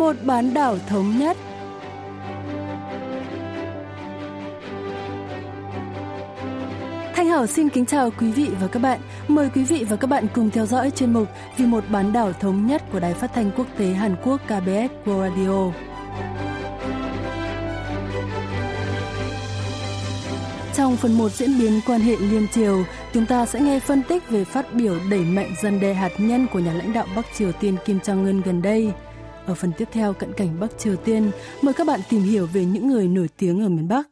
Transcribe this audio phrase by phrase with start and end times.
[0.00, 1.36] một bán đảo thống nhất.
[7.14, 9.00] Thanh Hảo xin kính chào quý vị và các bạn.
[9.28, 12.32] Mời quý vị và các bạn cùng theo dõi chuyên mục Vì một bán đảo
[12.32, 15.72] thống nhất của Đài Phát thanh Quốc tế Hàn Quốc KBS World Radio.
[20.74, 24.30] Trong phần 1 diễn biến quan hệ liên triều, chúng ta sẽ nghe phân tích
[24.30, 27.52] về phát biểu đẩy mạnh dân đe hạt nhân của nhà lãnh đạo Bắc Triều
[27.52, 28.92] Tiên Kim Jong-un gần đây.
[29.46, 31.30] Ở phần tiếp theo cận cảnh Bắc Triều Tiên,
[31.62, 34.08] mời các bạn tìm hiểu về những người nổi tiếng ở miền Bắc.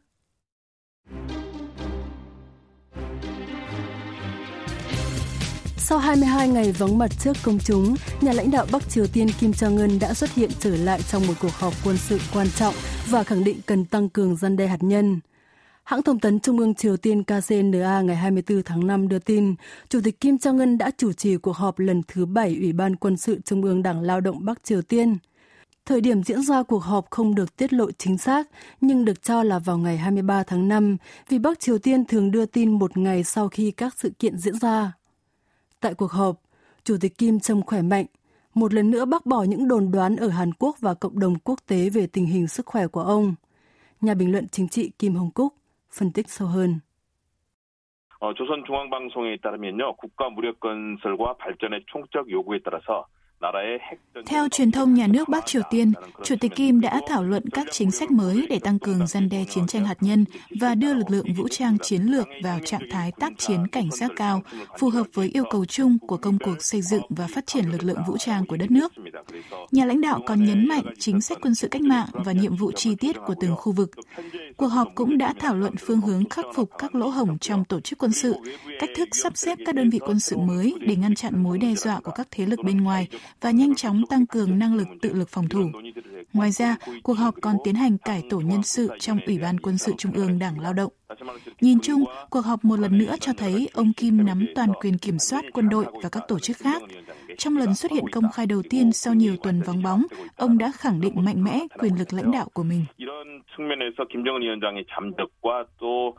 [5.77, 9.51] Sau 22 ngày vắng mặt trước công chúng, nhà lãnh đạo Bắc Triều Tiên Kim
[9.51, 12.73] Jong-un đã xuất hiện trở lại trong một cuộc họp quân sự quan trọng
[13.07, 15.19] và khẳng định cần tăng cường gian đe hạt nhân.
[15.89, 19.55] Hãng thông tấn Trung ương Triều Tiên KCNA ngày 24 tháng 5 đưa tin,
[19.89, 23.17] Chủ tịch Kim Jong-un đã chủ trì cuộc họp lần thứ 7 Ủy ban Quân
[23.17, 25.17] sự Trung ương Đảng Lao động Bắc Triều Tiên.
[25.85, 28.47] Thời điểm diễn ra cuộc họp không được tiết lộ chính xác,
[28.81, 30.97] nhưng được cho là vào ngày 23 tháng 5,
[31.29, 34.59] vì Bắc Triều Tiên thường đưa tin một ngày sau khi các sự kiện diễn
[34.59, 34.91] ra.
[35.79, 36.41] Tại cuộc họp,
[36.83, 38.05] Chủ tịch Kim trông khỏe mạnh,
[38.53, 41.59] một lần nữa bác bỏ những đồn đoán ở Hàn Quốc và cộng đồng quốc
[41.67, 43.35] tế về tình hình sức khỏe của ông.
[44.01, 45.53] Nhà bình luận chính trị Kim Hồng Cúc
[45.90, 46.80] phân tích sâu hơn.
[48.24, 53.06] 어, 조선중앙방송에 따르면요, 국가 무력 건설과 발전의 총적 요구에 따라서
[54.26, 57.66] theo truyền thông nhà nước Bắc Triều Tiên, Chủ tịch Kim đã thảo luận các
[57.70, 60.24] chính sách mới để tăng cường gian đe chiến tranh hạt nhân
[60.60, 64.10] và đưa lực lượng vũ trang chiến lược vào trạng thái tác chiến cảnh giác
[64.16, 64.42] cao,
[64.78, 67.82] phù hợp với yêu cầu chung của công cuộc xây dựng và phát triển lực
[67.82, 68.92] lượng vũ trang của đất nước.
[69.72, 72.72] Nhà lãnh đạo còn nhấn mạnh chính sách quân sự cách mạng và nhiệm vụ
[72.72, 73.90] chi tiết của từng khu vực.
[74.59, 77.79] Cuộc họp cũng đã thảo luận phương hướng khắc phục các lỗ hổng trong tổ
[77.79, 78.35] chức quân sự,
[78.79, 81.75] cách thức sắp xếp các đơn vị quân sự mới để ngăn chặn mối đe
[81.75, 83.07] dọa của các thế lực bên ngoài
[83.41, 85.71] và nhanh chóng tăng cường năng lực tự lực phòng thủ.
[86.33, 89.77] Ngoài ra, cuộc họp còn tiến hành cải tổ nhân sự trong Ủy ban Quân
[89.77, 90.91] sự Trung ương Đảng Lao động.
[91.61, 95.19] Nhìn chung, cuộc họp một lần nữa cho thấy ông Kim nắm toàn quyền kiểm
[95.19, 96.81] soát quân đội và các tổ chức khác.
[97.37, 100.71] Trong lần xuất hiện công khai đầu tiên sau nhiều tuần vắng bóng, ông đã
[100.71, 102.85] khẳng định mạnh mẽ quyền lực lãnh đạo của mình.
[103.56, 106.16] 측면에서 김정은 위원장의 잠적과 또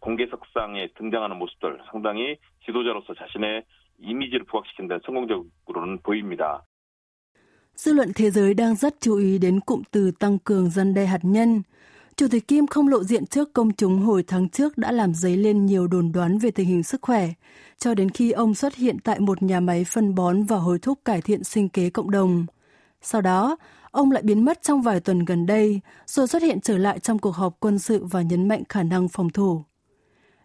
[0.00, 3.64] 공개석상에 등장하는 모습들 상당히 지도자로서 자신의
[3.98, 6.64] 이미지를 부각시킨다 성공적으로는 보입니다.
[7.76, 11.06] Dư luận thế giới đang rất chú ý đến cụm từ tăng cường dân đe
[11.06, 11.62] hạt nhân.
[12.16, 15.36] Chủ tịch Kim không lộ diện trước công chúng hồi tháng trước đã làm dấy
[15.36, 17.28] lên nhiều đồn đoán về tình hình sức khỏe,
[17.78, 20.98] cho đến khi ông xuất hiện tại một nhà máy phân bón và hối thúc
[21.04, 22.46] cải thiện sinh kế cộng đồng.
[23.00, 23.56] Sau đó,
[23.91, 27.19] ông lại biến mất trong vài tuần gần đây, rồi xuất hiện trở lại trong
[27.19, 29.63] cuộc họp quân sự và nhấn mạnh khả năng phòng thủ.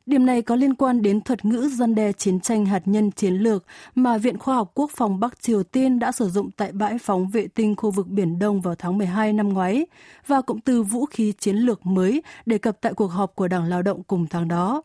[0.07, 3.35] Điểm này có liên quan đến thuật ngữ dân đe chiến tranh hạt nhân chiến
[3.35, 6.99] lược mà Viện Khoa học Quốc phòng Bắc Triều Tiên đã sử dụng tại bãi
[6.99, 9.87] phóng vệ tinh khu vực Biển Đông vào tháng 12 năm ngoái
[10.27, 13.65] và cụm từ vũ khí chiến lược mới đề cập tại cuộc họp của Đảng
[13.65, 14.83] Lao động cùng tháng đó.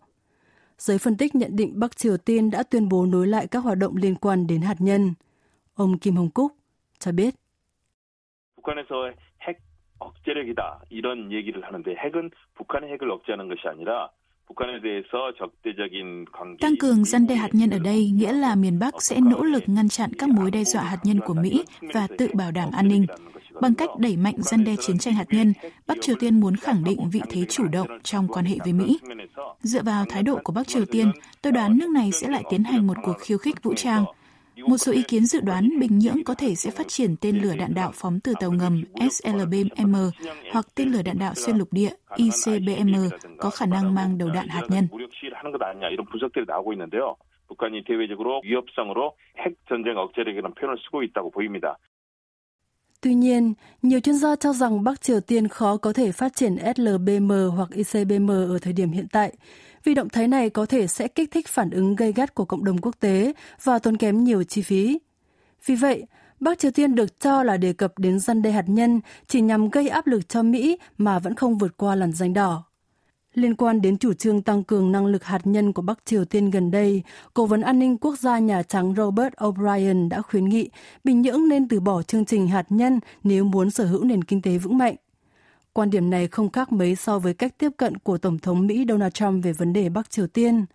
[0.79, 3.77] Giới phân tích nhận định Bắc Triều Tiên đã tuyên bố nối lại các hoạt
[3.77, 5.13] động liên quan đến hạt nhân.
[5.75, 6.51] Ông Kim Hồng Cúc
[6.99, 7.35] cho biết.
[8.58, 9.58] 북한에서 핵
[9.98, 14.10] 억제력이다 이런 얘기를 하는데 핵은 북한의 핵을 억제하는 것이 아니라
[16.60, 19.62] Tăng cường dân đe hạt nhân ở đây nghĩa là miền Bắc sẽ nỗ lực
[19.66, 21.64] ngăn chặn các mối đe dọa hạt nhân của Mỹ
[21.94, 23.06] và tự bảo đảm an ninh.
[23.60, 25.52] Bằng cách đẩy mạnh dân đe chiến tranh hạt nhân,
[25.86, 28.98] Bắc Triều Tiên muốn khẳng định vị thế chủ động trong quan hệ với Mỹ.
[29.60, 32.64] Dựa vào thái độ của Bắc Triều Tiên, tôi đoán nước này sẽ lại tiến
[32.64, 34.17] hành một cuộc khiêu khích vũ trang –
[34.58, 37.54] một số ý kiến dự đoán Bình Nhưỡng có thể sẽ phát triển tên lửa
[37.58, 39.94] đạn đạo phóng từ tàu ngầm SLBM
[40.52, 42.94] hoặc tên lửa đạn đạo xuyên lục địa ICBM
[43.38, 44.88] có khả năng mang đầu đạn hạt nhân.
[47.48, 51.76] 북한이 대외적으로 위협상으로 핵 전쟁 억제력이라는 표현을 쓰고 있다고 보입니다.
[53.01, 56.57] Tuy nhiên, nhiều chuyên gia cho rằng Bắc Triều Tiên khó có thể phát triển
[56.75, 59.33] SLBM hoặc ICBM ở thời điểm hiện tại,
[59.83, 62.63] vì động thái này có thể sẽ kích thích phản ứng gây gắt của cộng
[62.63, 63.33] đồng quốc tế
[63.63, 64.99] và tốn kém nhiều chi phí.
[65.65, 66.05] Vì vậy,
[66.39, 69.69] Bắc Triều Tiên được cho là đề cập đến răn đe hạt nhân chỉ nhằm
[69.69, 72.68] gây áp lực cho Mỹ mà vẫn không vượt qua làn danh đỏ.
[73.39, 76.49] Liên quan đến chủ trương tăng cường năng lực hạt nhân của Bắc Triều Tiên
[76.49, 77.03] gần đây,
[77.33, 80.69] Cố vấn an ninh quốc gia Nhà Trắng Robert O'Brien đã khuyến nghị
[81.03, 84.41] Bình Nhưỡng nên từ bỏ chương trình hạt nhân nếu muốn sở hữu nền kinh
[84.41, 84.95] tế vững mạnh.
[85.73, 88.85] Quan điểm này không khác mấy so với cách tiếp cận của Tổng thống Mỹ
[88.89, 90.65] Donald Trump về vấn đề Bắc Triều Tiên.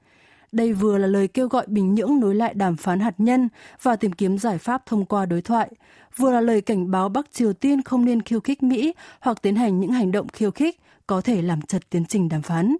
[0.52, 3.48] Đây vừa là lời kêu gọi Bình Nhưỡng nối lại đàm phán hạt nhân
[3.82, 5.70] và tìm kiếm giải pháp thông qua đối thoại,
[6.16, 9.56] vừa là lời cảnh báo Bắc Triều Tiên không nên khiêu khích Mỹ hoặc tiến
[9.56, 12.75] hành những hành động khiêu khích có thể làm chật tiến trình đàm phán.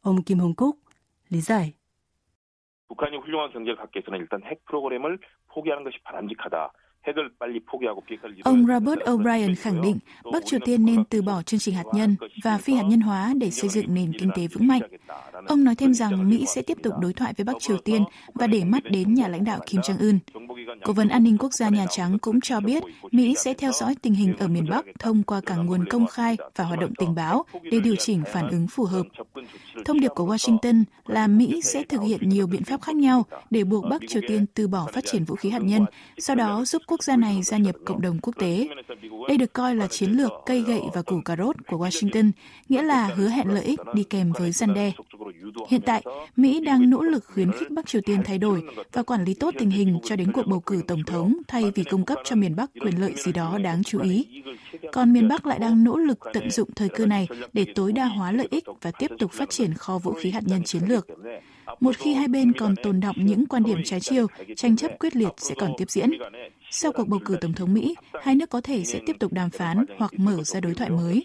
[0.00, 0.76] Ông Kim Hồng Cúc
[1.28, 1.72] lý giải.
[2.88, 5.18] 북한이 훌륭한 경제를 갖기 위해서는 일단 핵 프로그램을
[5.48, 6.70] 포기하는 것이 바람직하다.
[8.44, 9.98] Ông Robert O'Brien khẳng định
[10.32, 13.32] Bắc Triều Tiên nên từ bỏ chương trình hạt nhân và phi hạt nhân hóa
[13.36, 14.80] để xây dựng nền kinh tế vững mạnh.
[15.46, 18.04] Ông nói thêm rằng Mỹ sẽ tiếp tục đối thoại với Bắc Triều Tiên
[18.34, 20.18] và để mắt đến nhà lãnh đạo Kim Jong-un.
[20.83, 23.95] Cố vấn an ninh quốc gia Nhà Trắng cũng cho biết Mỹ sẽ theo dõi
[24.01, 27.15] tình hình ở miền Bắc thông qua cả nguồn công khai và hoạt động tình
[27.15, 29.05] báo để điều chỉnh phản ứng phù hợp.
[29.85, 33.63] Thông điệp của Washington là Mỹ sẽ thực hiện nhiều biện pháp khác nhau để
[33.63, 35.85] buộc Bắc Triều Tiên từ bỏ phát triển vũ khí hạt nhân,
[36.17, 38.67] sau đó giúp quốc gia này gia nhập cộng đồng quốc tế.
[39.27, 42.31] Đây được coi là chiến lược cây gậy và củ cà rốt của Washington,
[42.69, 44.91] nghĩa là hứa hẹn lợi ích đi kèm với gian đe.
[45.69, 46.03] Hiện tại,
[46.35, 49.53] Mỹ đang nỗ lực khuyến khích Bắc Triều Tiên thay đổi và quản lý tốt
[49.59, 52.56] tình hình cho đến cuộc bầu cử tổng thống thay vì cung cấp cho miền
[52.56, 54.42] Bắc quyền lợi gì đó đáng chú ý.
[54.92, 58.04] Còn miền Bắc lại đang nỗ lực tận dụng thời cơ này để tối đa
[58.04, 61.06] hóa lợi ích và tiếp tục phát triển kho vũ khí hạt nhân chiến lược.
[61.80, 64.26] Một khi hai bên còn tồn động những quan điểm trái chiều,
[64.56, 66.10] tranh chấp quyết liệt sẽ còn tiếp diễn.
[66.70, 69.50] Sau cuộc bầu cử tổng thống Mỹ, hai nước có thể sẽ tiếp tục đàm
[69.50, 71.22] phán hoặc mở ra đối thoại mới.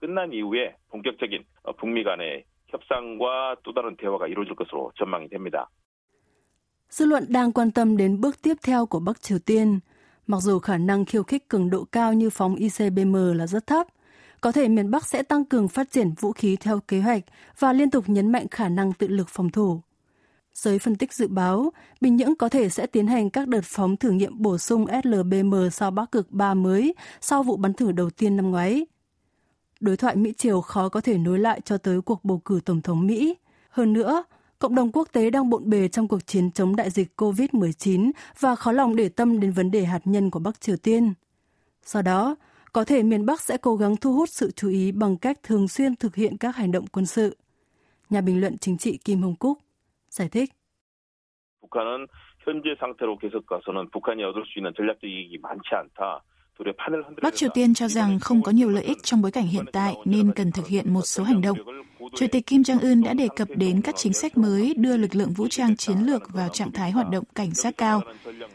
[0.00, 1.44] 끝난 이후에 본격적인
[1.78, 5.70] 북미 간의 협상과 또 다른 대화가 이루어질 것으로 전망이 됩니다.
[6.91, 9.79] Dư luận đang quan tâm đến bước tiếp theo của Bắc Triều Tiên.
[10.27, 13.87] Mặc dù khả năng khiêu khích cường độ cao như phóng ICBM là rất thấp,
[14.41, 17.23] có thể miền Bắc sẽ tăng cường phát triển vũ khí theo kế hoạch
[17.59, 19.81] và liên tục nhấn mạnh khả năng tự lực phòng thủ.
[20.53, 21.71] Giới phân tích dự báo,
[22.01, 25.55] Bình Nhưỡng có thể sẽ tiến hành các đợt phóng thử nghiệm bổ sung SLBM
[25.71, 28.85] sau Bắc Cực 3 mới sau vụ bắn thử đầu tiên năm ngoái
[29.79, 33.07] đối thoại Mỹ-Triều khó có thể nối lại cho tới cuộc bầu cử Tổng thống
[33.07, 33.35] Mỹ.
[33.69, 34.23] Hơn nữa,
[34.60, 38.10] cộng đồng quốc tế đang bộn bề trong cuộc chiến chống đại dịch COVID-19
[38.40, 41.14] và khó lòng để tâm đến vấn đề hạt nhân của Bắc Triều Tiên.
[41.82, 42.36] Do đó,
[42.72, 45.68] có thể miền Bắc sẽ cố gắng thu hút sự chú ý bằng cách thường
[45.68, 47.36] xuyên thực hiện các hành động quân sự.
[48.10, 49.58] Nhà bình luận chính trị Kim Hồng Cúc
[50.10, 50.50] giải thích.
[51.60, 52.06] 북한은
[52.44, 56.22] 현재 상태로 계속 가서는 북한이 얻을 수 있는 전략적 이익이 많지 않다.
[57.21, 59.95] Bắc Triều Tiên cho rằng không có nhiều lợi ích trong bối cảnh hiện tại
[60.05, 61.57] nên cần thực hiện một số hành động.
[62.15, 65.33] Chủ tịch Kim Jong-un đã đề cập đến các chính sách mới đưa lực lượng
[65.33, 68.01] vũ trang chiến lược vào trạng thái hoạt động cảnh giác cao.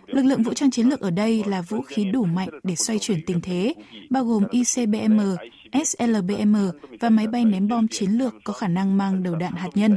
[0.06, 2.98] Lực lượng vũ trang chiến lược ở đây là vũ khí đủ mạnh để xoay
[2.98, 3.74] chuyển tình thế,
[4.10, 5.20] bao gồm ICBM,
[5.84, 6.56] SLBM
[7.00, 9.96] và máy bay ném bom chiến lược có khả năng mang đầu đạn hạt nhân.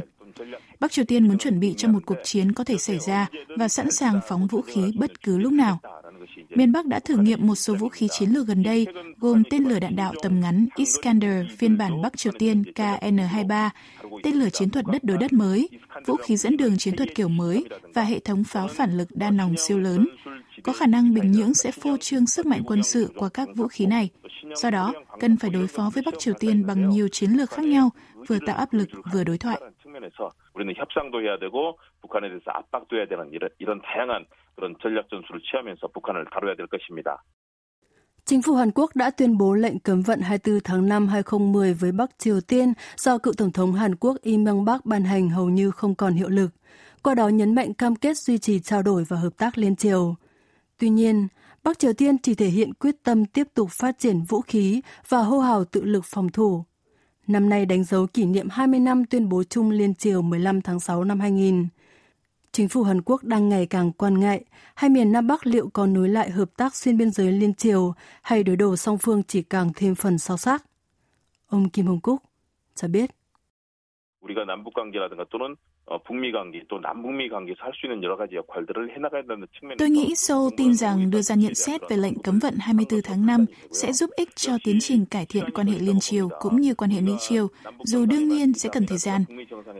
[0.80, 3.26] Bắc Triều Tiên muốn chuẩn bị cho một cuộc chiến có thể xảy ra
[3.58, 5.80] và sẵn sàng phóng vũ khí bất cứ lúc nào.
[6.50, 8.86] Miền Bắc đã thử nghiệm một số vũ khí chiến lược gần đây,
[9.18, 13.70] gồm tên lửa đạn đạo tầm ngắn Iskander phiên bản Bắc Triều Tiên KN-23,
[14.22, 15.68] tên lửa chiến thuật đất đối đất mới,
[16.06, 19.30] vũ khí dẫn đường chiến thuật kiểu mới và hệ thống pháo phản lực đa
[19.30, 20.08] nòng siêu lớn.
[20.62, 23.68] Có khả năng Bình Nhưỡng sẽ phô trương sức mạnh quân sự qua các vũ
[23.68, 24.10] khí này.
[24.54, 27.64] Do đó, cần phải đối phó với Bắc Triều Tiên bằng nhiều chiến lược khác
[27.64, 27.90] nhau,
[28.28, 29.60] vừa tạo áp lực vừa đối thoại.
[30.59, 34.25] 우리는 협상도 해야 되고 북한에 대해서 압박도 해야 되는 이런, 이런 다양한
[34.55, 37.23] 그런 전략 전술을 취하면서 북한을 다뤄야 될 것입니다.
[38.27, 41.91] Chính phủ Hàn Quốc đã tuyên bố lệnh cấm vận 24 tháng 5 2010 với
[41.91, 45.49] Bắc Triều Tiên do cựu Tổng thống Hàn Quốc Im Myung Bak ban hành hầu
[45.49, 46.49] như không còn hiệu lực,
[47.03, 50.15] qua đó nhấn mạnh cam kết duy trì trao đổi và hợp tác liên triều.
[50.77, 51.27] Tuy nhiên,
[51.63, 55.17] Bắc Triều Tiên chỉ thể hiện quyết tâm tiếp tục phát triển vũ khí và
[55.17, 56.63] hô hào tự lực phòng thủ.
[57.29, 60.79] Năm nay đánh dấu kỷ niệm 20 năm tuyên bố chung liên triều 15 tháng
[60.79, 61.67] 6 năm 2000.
[62.51, 64.43] Chính phủ Hàn Quốc đang ngày càng quan ngại
[64.75, 67.93] hai miền Nam Bắc liệu có nối lại hợp tác xuyên biên giới liên triều
[68.21, 70.65] hay đối đầu song phương chỉ càng thêm phần sao sắc.
[71.47, 72.21] Ông Kim Hong Cúc
[72.75, 73.09] cho biết.
[74.25, 75.55] 우리가 남북 관계라든가 또는
[76.03, 80.15] 북미 관계 또 남북미 관계에서 할 있는 여러 가지 역할들을 해나가야 된다는 측면에서 Tôi nghĩ
[80.15, 83.93] Seoul tin rằng đưa ra nhận xét về lệnh cấm vận 24 tháng 5 sẽ
[83.93, 87.01] giúp ích cho tiến trình cải thiện quan hệ liên triều cũng như quan hệ
[87.01, 87.47] Mỹ triều,
[87.83, 89.23] dù đương nhiên sẽ cần thời gian.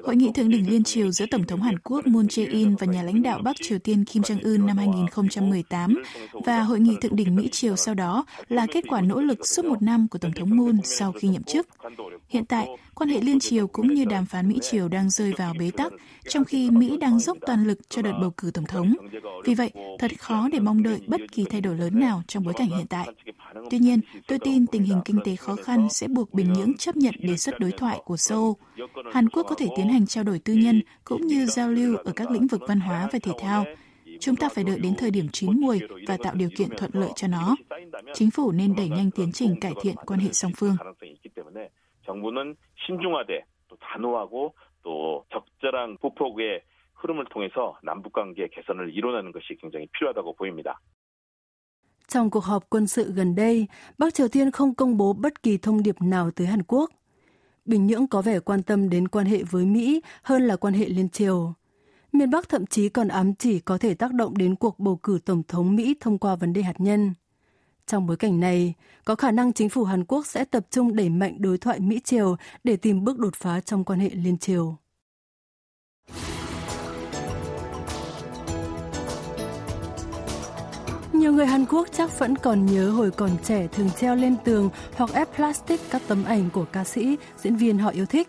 [0.04, 3.04] Hội nghị thượng đỉnh liên triều giữa Tổng thống Hàn Quốc Moon Jae-in và nhà
[3.04, 6.04] lãnh đạo Bắc Triều Tiên Kim Jong-un năm 2018
[6.46, 9.66] và hội nghị thượng đỉnh Mỹ triều sau đó là kết quả nỗ lực suốt
[9.66, 11.68] một năm của Tổng thống Moon sau khi nhậm chức.
[12.30, 12.68] Hiện tại,
[13.01, 15.93] quan hệ liên triều cũng như đàm phán Mỹ triều đang rơi vào bế tắc
[16.29, 18.95] trong khi Mỹ đang dốc toàn lực cho đợt bầu cử tổng thống.
[19.45, 22.55] Vì vậy, thật khó để mong đợi bất kỳ thay đổi lớn nào trong bối
[22.55, 23.09] cảnh hiện tại.
[23.71, 26.97] Tuy nhiên, tôi tin tình hình kinh tế khó khăn sẽ buộc Bình Nhưỡng chấp
[26.97, 28.53] nhận đề xuất đối thoại của Seoul.
[29.13, 32.13] Hàn Quốc có thể tiến hành trao đổi tư nhân cũng như giao lưu ở
[32.17, 33.65] các lĩnh vực văn hóa và thể thao.
[34.21, 37.11] Chúng ta phải đợi đến thời điểm chín muồi và tạo điều kiện thuận lợi
[37.17, 37.57] cho nó.
[38.15, 40.77] Chính phủ nên đẩy nhanh tiến trình cải thiện quan hệ song phương.
[42.06, 42.56] 정부는
[42.86, 44.54] 신중하되 또 단호하고
[44.84, 46.62] 또 적절한 후폭의
[46.94, 50.80] 흐름을 통해서 남북 관계 개선을 이뤄내는 것이 굉장히 필요하다고 보입니다.
[52.08, 53.68] Trong cuộc họp quân sự gần đây,
[53.98, 56.90] Bắc Triều Tiên không công bố bất kỳ thông điệp nào tới Hàn Quốc.
[57.66, 60.86] Bình Nhưỡng có vẻ quan tâm đến quan hệ với Mỹ hơn là quan hệ
[60.86, 61.54] liên triều.
[62.12, 65.20] Miền Bắc thậm chí còn ám chỉ có thể tác động đến cuộc bầu cử
[65.26, 67.14] Tổng thống Mỹ thông qua vấn đề hạt nhân.
[67.91, 71.09] Trong bối cảnh này, có khả năng chính phủ Hàn Quốc sẽ tập trung đẩy
[71.09, 74.77] mạnh đối thoại Mỹ-Triều để tìm bước đột phá trong quan hệ liên triều.
[81.13, 84.71] Nhiều người Hàn Quốc chắc vẫn còn nhớ hồi còn trẻ thường treo lên tường
[84.97, 88.29] hoặc ép plastic các tấm ảnh của ca sĩ, diễn viên họ yêu thích.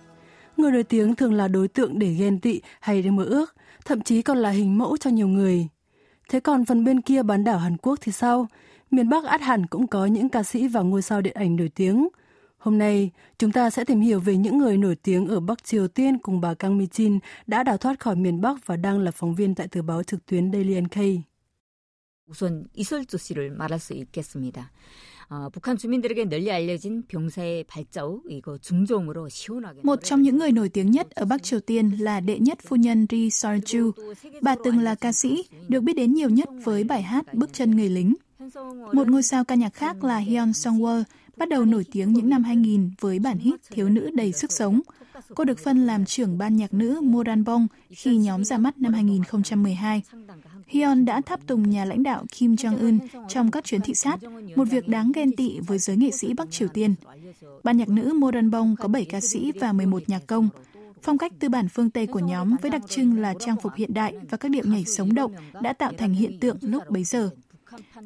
[0.58, 4.01] Người nổi tiếng thường là đối tượng để ghen tị hay để mơ ước, thậm
[4.01, 5.68] chí còn là hình mẫu cho nhiều người.
[6.30, 8.48] Thế còn phần bên kia bán đảo Hàn Quốc thì sao?
[8.90, 11.71] Miền Bắc át hẳn cũng có những ca sĩ và ngôi sao điện ảnh nổi
[11.75, 12.09] tiếng.
[12.59, 15.88] Hôm nay, chúng ta sẽ tìm hiểu về những người nổi tiếng ở Bắc Triều
[15.88, 19.35] Tiên cùng bà Kang Mi-jin đã đào thoát khỏi miền Bắc và đang là phóng
[19.35, 20.97] viên tại tờ báo trực tuyến Daily NK.
[22.28, 24.73] 우선 이설조 씨를 말할 수 있겠습니다.
[25.28, 30.69] 어, 북한 주민들에게 널리 알려진 병사의 발자국 이거 중종으로 시원하게 Một trong những người nổi
[30.69, 33.93] tiếng nhất ở Bắc Triều Tiên là đệ nhất phu nhân Ri Sol-ju.
[34.40, 37.71] Bà từng là ca sĩ, được biết đến nhiều nhất với bài hát Bước chân
[37.71, 38.14] người lính.
[38.93, 41.03] Một ngôi sao ca nhạc khác là Hyun Songwol
[41.38, 44.81] bắt đầu nổi tiếng những năm 2000 với bản hit Thiếu nữ đầy sức sống.
[45.36, 50.01] Cô được phân làm trưởng ban nhạc nữ Moranbong khi nhóm ra mắt năm 2012.
[50.67, 54.20] Hyun đã tháp tùng nhà lãnh đạo Kim Jong-un trong các chuyến thị sát,
[54.55, 56.96] một việc đáng ghen tị với giới nghệ sĩ Bắc Triều Tiên.
[57.63, 60.50] Ban nhạc nữ Moranbong có 7 ca sĩ và 11 nhạc công.
[61.03, 63.93] Phong cách tư bản phương Tây của nhóm với đặc trưng là trang phục hiện
[63.93, 67.29] đại và các điệu nhảy sống động đã tạo thành hiện tượng lúc bấy giờ.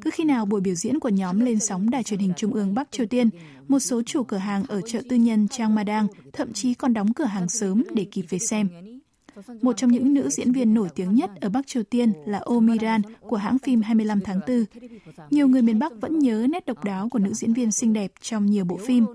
[0.00, 2.74] Cứ khi nào buổi biểu diễn của nhóm lên sóng đài truyền hình trung ương
[2.74, 3.30] Bắc Triều Tiên,
[3.68, 7.12] một số chủ cửa hàng ở chợ tư nhân Trang Madang thậm chí còn đóng
[7.12, 8.68] cửa hàng sớm để kịp về xem.
[9.62, 12.62] Một trong những nữ diễn viên nổi tiếng nhất ở Bắc Triều Tiên là Oh
[12.62, 14.64] Miran của hãng phim 25 tháng 4.
[15.30, 18.12] Nhiều người miền Bắc vẫn nhớ nét độc đáo của nữ diễn viên xinh đẹp
[18.20, 19.06] trong nhiều bộ phim.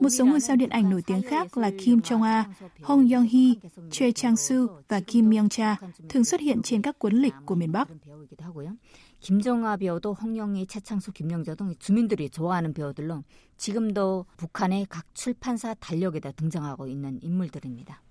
[0.00, 2.44] Một số ngôi sao điện ảnh nổi tiếng khác là Kim Jong-a,
[2.82, 3.54] Hong Yong-hee,
[3.90, 5.76] Choi Chang-soo và Kim Myung-cha
[6.08, 7.88] thường xuất hiện trên các cuốn lịch của miền Bắc.
[9.19, 13.23] 김정아 배우도 홍영희, 최창수, 김영자 등 주민들이 좋아하는 배우들로
[13.57, 18.01] 지금도 북한의 각 출판사 달력에다 등장하고 있는 인물들입니다.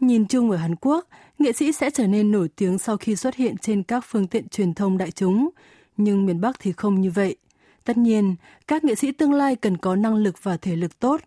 [0.00, 1.06] Nhìn chung ở Hàn Quốc,
[1.38, 4.48] nghệ sĩ sẽ trở nên nổi tiếng sau khi xuất hiện trên các phương tiện
[4.48, 5.50] truyền thông đại chúng,
[5.96, 7.36] nhưng miền Bắc thì không như vậy.
[7.84, 8.36] Tất nhiên,
[8.66, 11.20] các nghệ sĩ tương lai cần có năng lực và thể lực tốt,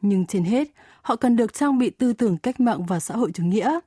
[0.00, 0.68] nhưng trên hết,
[1.02, 3.80] họ cần được trang bị tư tưởng cách mạng và xã hội chủ nghĩa.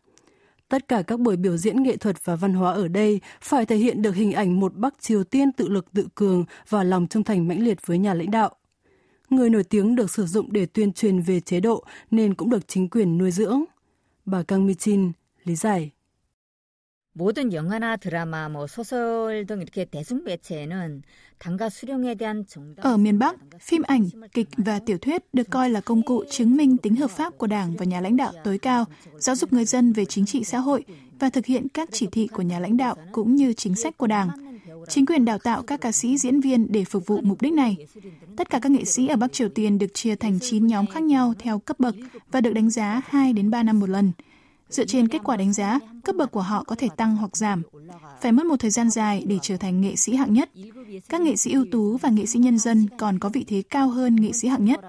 [0.70, 3.76] Tất cả các buổi biểu diễn nghệ thuật và văn hóa ở đây phải thể
[3.76, 7.24] hiện được hình ảnh một Bắc Triều Tiên tự lực tự cường và lòng trung
[7.24, 8.50] thành mãnh liệt với nhà lãnh đạo.
[9.30, 12.68] Người nổi tiếng được sử dụng để tuyên truyền về chế độ nên cũng được
[12.68, 13.64] chính quyền nuôi dưỡng.
[14.24, 15.12] Bà Kang Mi-chin
[15.44, 15.90] lý giải.
[17.19, 21.01] 모든 영화나 드라마, 뭐 소설 등 이렇게 대중 매체에는
[21.39, 25.69] 당가 수령에 대한 정당 Ở miền Bắc, phim ảnh, kịch và tiểu thuyết được coi
[25.69, 28.57] là công cụ chứng minh tính hợp pháp của Đảng và nhà lãnh đạo tối
[28.57, 28.85] cao,
[29.17, 30.83] giáo dục người dân về chính trị xã hội
[31.19, 34.07] và thực hiện các chỉ thị của nhà lãnh đạo cũng như chính sách của
[34.07, 34.29] Đảng.
[34.88, 37.77] Chính quyền đào tạo các ca sĩ diễn viên để phục vụ mục đích này.
[38.38, 41.03] Tất cả các nghệ sĩ ở Bắc Triều Tiên được chia thành 9 nhóm khác
[41.03, 41.95] nhau theo cấp bậc
[42.31, 44.12] và được đánh giá 2 đến 3 năm một lần.
[44.69, 47.62] Dựa trên kết quả đánh giá, cấp bậc của họ có thể tăng hoặc giảm.
[48.21, 50.50] Phải mất một thời gian dài để trở thành nghệ sĩ hạng nhất.
[51.09, 53.89] Các nghệ sĩ ưu tú và nghệ sĩ nhân dân còn có vị thế cao
[53.89, 54.79] hơn nghệ sĩ hạng nhất.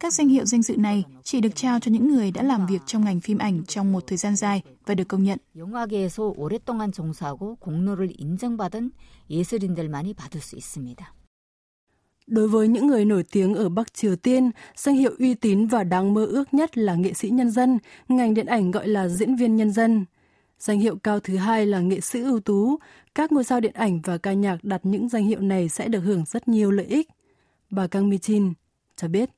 [0.00, 2.82] Các danh hiệu danh dự này chỉ được trao cho những người đã làm việc
[2.86, 5.38] trong ngành phim ảnh trong một thời gian dài và được công nhận.
[5.56, 8.90] 영화계에서 오랫동안 종사하고 공로를 인정받은
[9.30, 11.15] 예술인들만이 받을 수 있습니다.
[12.26, 15.84] Đối với những người nổi tiếng ở Bắc Triều Tiên, danh hiệu uy tín và
[15.84, 17.78] đáng mơ ước nhất là nghệ sĩ nhân dân,
[18.08, 20.04] ngành điện ảnh gọi là diễn viên nhân dân.
[20.58, 22.78] Danh hiệu cao thứ hai là nghệ sĩ ưu tú.
[23.14, 26.00] Các ngôi sao điện ảnh và ca nhạc đặt những danh hiệu này sẽ được
[26.00, 27.08] hưởng rất nhiều lợi ích.
[27.70, 28.52] Bà Kang Mi-jin
[28.96, 29.30] cho biết.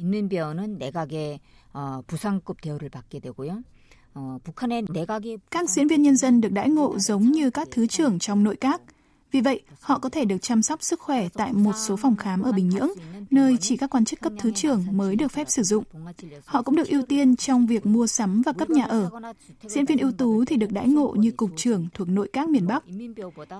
[0.00, 1.40] 인민 배우는 내각의
[1.72, 3.62] 어, 부상급 대우를 받게 되고요.
[4.14, 7.86] 어, 북한의 내각이 Các diễn viên nhân dân được đãi ngộ giống như các thứ
[7.86, 8.82] trưởng trong nội các.
[9.35, 12.41] vì vậy, họ có thể được chăm sóc sức khỏe tại một số phòng khám
[12.41, 12.89] ở Bình Nhưỡng,
[13.31, 15.83] nơi chỉ các quan chức cấp thứ trưởng mới được phép sử dụng.
[16.45, 19.09] Họ cũng được ưu tiên trong việc mua sắm và cấp nhà ở.
[19.67, 22.67] Diễn viên ưu tú thì được đãi ngộ như cục trưởng thuộc nội các miền
[22.67, 22.83] Bắc.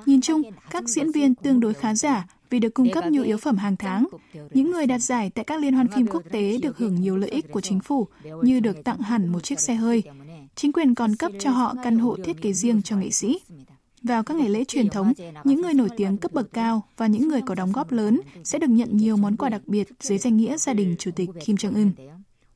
[0.06, 3.38] Nhìn chung, các diễn viên tương đối khá giả vì được cung cấp nhu yếu
[3.38, 4.08] phẩm hàng tháng.
[4.54, 7.30] Những người đạt giải tại các liên hoan phim quốc tế được hưởng nhiều lợi
[7.30, 8.08] ích của chính phủ,
[8.42, 10.04] như được tặng hẳn một chiếc xe hơi.
[10.56, 13.40] Chính quyền còn cấp cho họ căn hộ thiết kế riêng cho nghệ sĩ.
[14.05, 15.13] Vào các ngày lễ truyền thống,
[15.45, 18.59] những người nổi tiếng cấp bậc cao và những người có đóng góp lớn sẽ
[18.59, 21.57] được nhận nhiều món quà đặc biệt dưới danh nghĩa gia đình Chủ tịch Kim
[21.57, 21.91] Jong-un.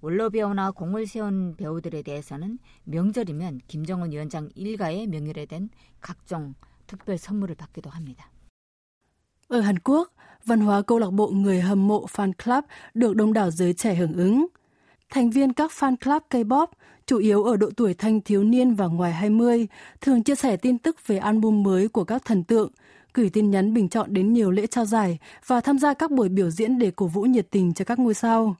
[0.04, 5.70] 원로 배우나 공을 세운 배우들에 대해서는 명절이면 김정은 위원장 일가의 명예에 된
[6.02, 6.54] 각종
[6.86, 8.30] 특별 선물을 받기도 합니다.
[9.48, 10.12] Ở Hàn Quốc,
[10.44, 12.64] văn hóa câu lạc bộ người hâm mộ fan club
[12.94, 14.46] được đông đảo giới trẻ hưởng ứng.
[15.09, 16.67] thành viên các fan club K-pop,
[17.05, 19.67] chủ yếu ở độ tuổi thanh thiếu niên và ngoài 20,
[20.01, 22.71] thường chia sẻ tin tức về album mới của các thần tượng,
[23.13, 26.29] gửi tin nhắn bình chọn đến nhiều lễ trao giải và tham gia các buổi
[26.29, 28.55] biểu diễn để cổ vũ nhiệt tình cho các ngôi sao.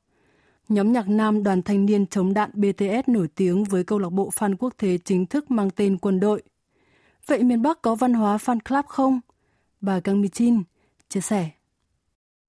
[0.70, 4.30] Nhóm nhạc nam đoàn thanh niên chống đạn BTS nổi tiếng với câu lạc bộ
[4.36, 6.44] fan quốc tế chính thức mang tên quân đội.
[7.28, 9.20] Vậy miền Bắc có văn hóa fan club không?
[9.82, 10.64] Bà Kang Mi-chin
[11.10, 11.50] chia sẻ.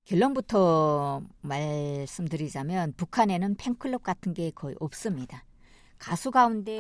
[0.05, 5.43] 결론부터 말씀드리자면 북한에는 팬클럽 같은 게 거의 없습니다.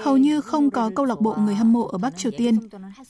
[0.03, 2.59] Hầu như không có câu lạc bộ người hâm mộ ở Bắc Triều Tiên.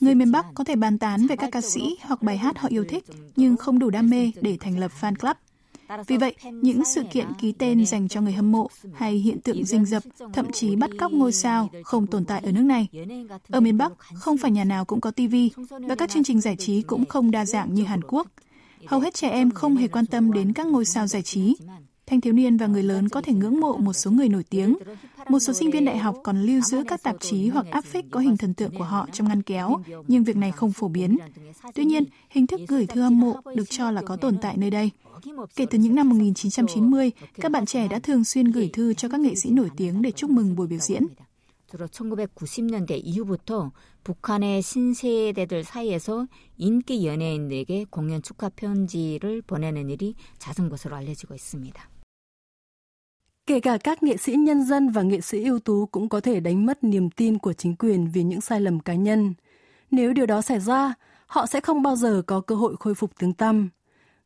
[0.00, 2.68] Người miền Bắc có thể bàn tán về các ca sĩ hoặc bài hát họ
[2.68, 3.04] yêu thích,
[3.36, 5.36] nhưng không đủ đam mê để thành lập fan club.
[6.06, 9.64] Vì vậy, những sự kiện ký tên dành cho người hâm mộ hay hiện tượng
[9.64, 10.02] rình rập,
[10.32, 12.88] thậm chí bắt cóc ngôi sao không tồn tại ở nước này.
[13.48, 15.34] Ở miền Bắc, không phải nhà nào cũng có TV
[15.88, 18.26] và các chương trình giải trí cũng không đa dạng như Hàn Quốc.
[18.85, 21.55] Hầu hết trẻ em không hề quan tâm đến các ngôi sao giải trí.
[22.05, 24.77] Thanh thiếu niên và người lớn có thể ngưỡng mộ một số người nổi tiếng.
[25.29, 28.05] Một số sinh viên đại học còn lưu giữ các tạp chí hoặc áp phích
[28.11, 31.17] có hình thần tượng của họ trong ngăn kéo, nhưng việc này không phổ biến.
[31.75, 34.69] Tuy nhiên, hình thức gửi thư hâm mộ được cho là có tồn tại nơi
[34.69, 34.91] đây.
[35.55, 39.19] Kể từ những năm 1990, các bạn trẻ đã thường xuyên gửi thư cho các
[39.19, 41.03] nghệ sĩ nổi tiếng để chúc mừng buổi biểu diễn.
[41.70, 43.72] 들어 1990년대 이후부터
[44.04, 46.26] 북한의 신세대들 사이에서
[46.56, 51.90] 인기 연예인들에게 공연 축하 편지를 보내는 일이 잦은 것으로 알려지고 있습니다.
[53.46, 56.40] Kể cả các nghệ sĩ nhân dân và nghệ sĩ ưu tú cũng có thể
[56.40, 59.34] đánh mất niềm tin của chính quyền vì những sai lầm cá nhân.
[59.90, 60.94] Nếu điều đó xảy ra,
[61.26, 63.68] họ sẽ không bao giờ có cơ hội khôi phục tiếng tăm.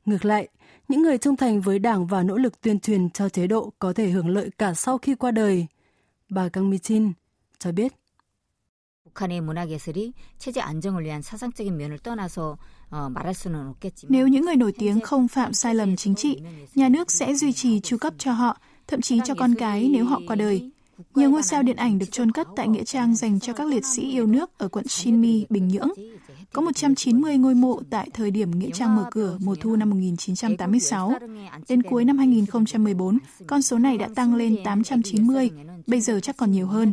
[0.05, 0.49] Ngược lại,
[0.89, 3.93] những người trung thành với đảng và nỗ lực tuyên truyền cho chế độ có
[3.93, 5.67] thể hưởng lợi cả sau khi qua đời.
[6.29, 7.13] Bà Kang Mi-chin
[7.59, 7.93] cho biết.
[9.05, 12.59] 북한의 문화예술이 체제 안정을 위한 사상적인 면을 떠나서
[14.09, 16.39] Nếu những người nổi tiếng không phạm sai lầm chính trị,
[16.75, 20.05] nhà nước sẽ duy trì chu cấp cho họ, thậm chí cho con cái nếu
[20.05, 20.71] họ qua đời.
[21.15, 23.85] Nhiều ngôi sao điện ảnh được chôn cất tại nghĩa trang dành cho các liệt
[23.85, 25.89] sĩ yêu nước ở quận Shinmi, Bình Nhưỡng.
[26.53, 31.13] Có 190 ngôi mộ tại thời điểm nghĩa trang mở cửa mùa thu năm 1986.
[31.69, 35.51] Đến cuối năm 2014, con số này đã tăng lên 890,
[35.87, 36.93] bây giờ chắc còn nhiều hơn.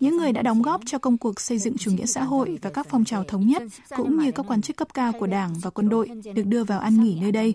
[0.00, 2.70] Những người đã đóng góp cho công cuộc xây dựng chủ nghĩa xã hội và
[2.70, 3.62] các phong trào thống nhất,
[3.96, 6.80] cũng như các quan chức cấp cao của Đảng và quân đội, được đưa vào
[6.80, 7.54] ăn nghỉ nơi đây.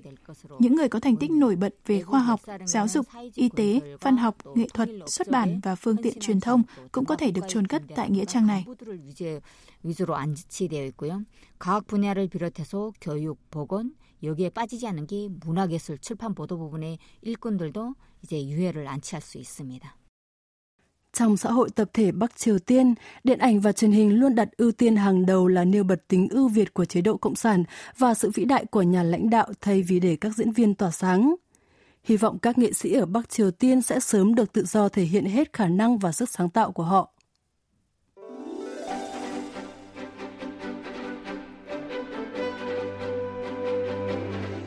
[0.60, 4.18] Những người có thành tích nổi bật về khoa học, giáo dục, y tế, văn
[4.18, 7.68] học, nghệ thuật, xuất bản và phương tiện truyền thông cũng có thể được chôn
[7.68, 8.66] cất tại nghĩa trang này.
[9.84, 11.24] 위주로 안치되어 있고요.
[11.60, 18.48] 과학 분야를 비롯해서 교육, 보건 여기에 빠지지 않는 게 문화예술, 출판, 보도 부분의 일꾼들도 이제
[18.48, 19.98] 유해를 안치할 수 있습니다.
[21.19, 24.49] Trong xã hội tập thể Bắc Triều Tiên, điện ảnh và truyền hình luôn đặt
[24.57, 27.65] ưu tiên hàng đầu là nêu bật tính ưu việt của chế độ Cộng sản
[27.99, 30.91] và sự vĩ đại của nhà lãnh đạo thay vì để các diễn viên tỏa
[30.91, 31.35] sáng.
[32.05, 35.03] Hy vọng các nghệ sĩ ở Bắc Triều Tiên sẽ sớm được tự do thể
[35.03, 37.13] hiện hết khả năng và sức sáng tạo của họ.